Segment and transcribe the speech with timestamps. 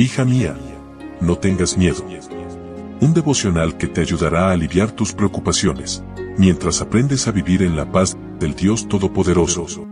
[0.00, 0.56] Hija mía,
[1.20, 2.04] no tengas miedo.
[3.00, 6.04] Un devocional que te ayudará a aliviar tus preocupaciones,
[6.36, 9.88] mientras aprendes a vivir en la paz del Dios Todopoderoso.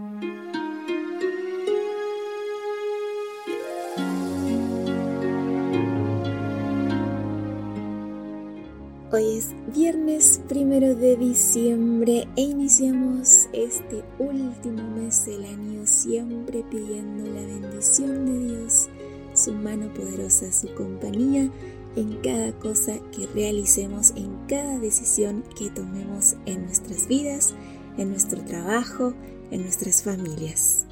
[9.11, 17.25] Hoy es viernes primero de diciembre e iniciamos este último mes del año siempre pidiendo
[17.25, 18.89] la bendición de Dios
[19.37, 21.51] su mano poderosa, su compañía
[21.97, 27.55] en cada cosa que realicemos, en cada decisión que tomemos en nuestras vidas,
[27.97, 29.15] en nuestro trabajo,
[29.51, 30.87] en nuestras familias.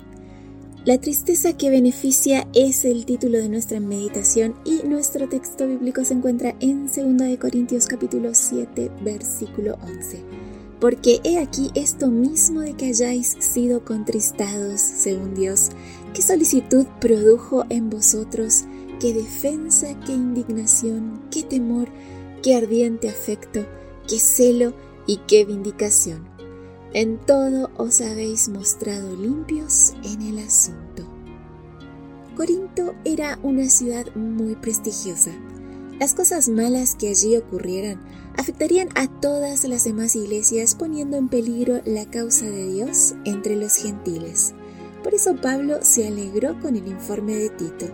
[0.85, 6.13] La tristeza que beneficia es el título de nuestra meditación y nuestro texto bíblico se
[6.13, 10.23] encuentra en 2 Corintios capítulo 7 versículo 11.
[10.81, 15.71] Porque he aquí esto mismo de que hayáis sido contristados según Dios,
[16.15, 18.67] ¿Qué solicitud produjo en vosotros?
[19.01, 21.89] ¿Qué defensa, qué indignación, qué temor,
[22.41, 23.67] qué ardiente afecto,
[24.07, 24.75] qué celo
[25.09, 26.29] y qué vindicación?
[26.93, 31.03] En todo os habéis mostrado limpios en el asunto.
[32.37, 35.33] Corinto era una ciudad muy prestigiosa.
[35.99, 38.01] Las cosas malas que allí ocurrieran
[38.37, 43.75] afectarían a todas las demás iglesias poniendo en peligro la causa de Dios entre los
[43.75, 44.55] gentiles.
[45.05, 47.87] Por eso Pablo se alegró con el informe de Tito.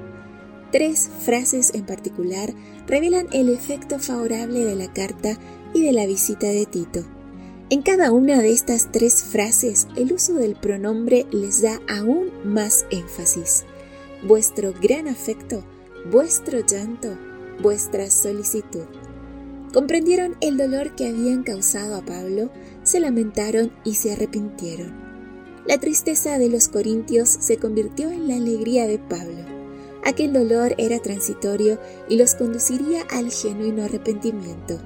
[0.70, 2.54] Tres frases en particular
[2.86, 5.36] revelan el efecto favorable de la carta
[5.74, 7.04] y de la visita de Tito.
[7.68, 12.86] En cada una de estas tres frases, el uso del pronombre les da aún más
[12.90, 13.64] énfasis.
[14.22, 15.64] Vuestro gran afecto,
[16.12, 17.16] vuestro llanto,
[17.60, 18.86] vuestra solicitud.
[19.72, 22.50] Comprendieron el dolor que habían causado a Pablo,
[22.84, 25.09] se lamentaron y se arrepintieron.
[25.70, 29.44] La tristeza de los corintios se convirtió en la alegría de Pablo.
[30.04, 34.80] Aquel dolor era transitorio y los conduciría al genuino arrepentimiento.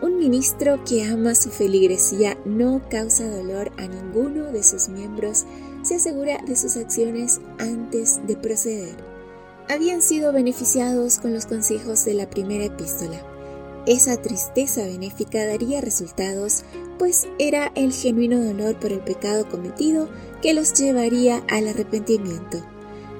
[0.00, 5.44] Un ministro que ama su feligresía no causa dolor a ninguno de sus miembros,
[5.82, 8.96] se asegura de sus acciones antes de proceder.
[9.68, 13.20] Habían sido beneficiados con los consejos de la primera epístola.
[13.86, 16.64] Esa tristeza benéfica daría resultados
[16.98, 20.08] pues era el genuino dolor por el pecado cometido
[20.42, 22.64] que los llevaría al arrepentimiento.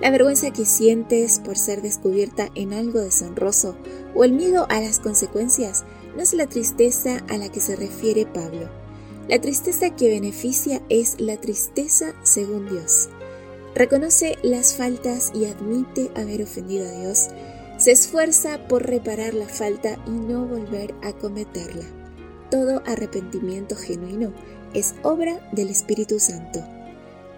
[0.00, 3.76] La vergüenza que sientes por ser descubierta en algo deshonroso
[4.14, 5.84] o el miedo a las consecuencias
[6.14, 8.68] no es la tristeza a la que se refiere Pablo.
[9.28, 13.08] La tristeza que beneficia es la tristeza según Dios.
[13.74, 17.28] Reconoce las faltas y admite haber ofendido a Dios.
[17.78, 22.05] Se esfuerza por reparar la falta y no volver a cometerla
[22.50, 24.32] todo arrepentimiento genuino
[24.74, 26.64] es obra del Espíritu Santo.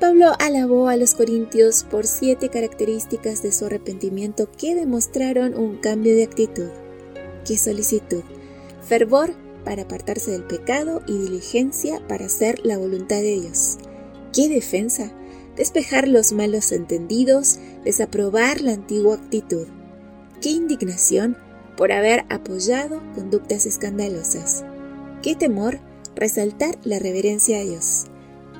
[0.01, 6.15] Pablo alabó a los corintios por siete características de su arrepentimiento que demostraron un cambio
[6.15, 6.69] de actitud.
[7.45, 8.23] ¿Qué solicitud?
[8.83, 13.79] Fervor para apartarse del pecado y diligencia para hacer la voluntad de Dios.
[14.33, 15.13] ¿Qué defensa?
[15.57, 19.67] Despejar los malos entendidos, desaprobar la antigua actitud.
[20.41, 21.37] ¿Qué indignación?
[21.77, 24.65] Por haber apoyado conductas escandalosas.
[25.29, 25.79] Qué temor
[26.17, 28.07] resaltar la reverencia a Dios.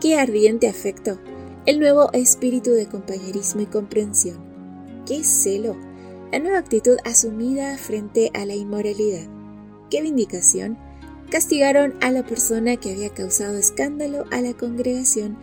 [0.03, 1.19] Qué ardiente afecto,
[1.65, 4.37] el nuevo espíritu de compañerismo y comprensión.
[5.07, 5.79] Qué celo,
[6.31, 9.27] la nueva actitud asumida frente a la inmoralidad.
[9.89, 10.77] Qué vindicación,
[11.31, 15.39] castigaron a la persona que había causado escándalo a la congregación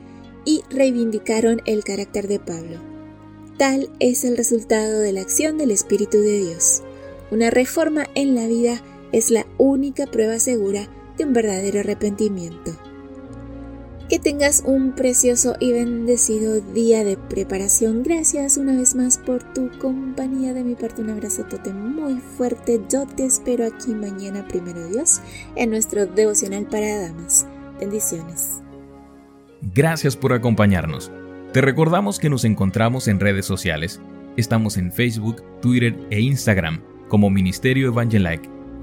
[0.46, 2.78] y reivindicaron el carácter de Pablo.
[3.58, 6.84] Tal es el resultado de la acción del Espíritu de Dios.
[7.32, 12.72] Una reforma en la vida es la única prueba segura de un verdadero arrepentimiento.
[14.10, 18.04] Que tengas un precioso y bendecido día de preparación.
[18.04, 20.54] Gracias una vez más por tu compañía.
[20.54, 22.82] De mi parte, un abrazo tote muy fuerte.
[22.88, 25.22] Yo te espero aquí mañana, primero Dios,
[25.56, 27.48] en nuestro devocional para damas.
[27.80, 28.62] Bendiciones.
[29.74, 31.12] Gracias por acompañarnos.
[31.52, 34.00] Te recordamos que nos encontramos en redes sociales.
[34.38, 38.55] Estamos en Facebook, Twitter e Instagram como Ministerio Evangelike